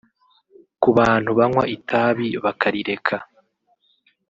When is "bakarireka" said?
2.43-3.17